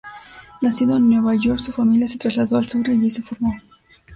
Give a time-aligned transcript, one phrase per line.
[0.61, 3.53] Nacido en Nueva York, su familia se trasladó al sur, y allí se formó.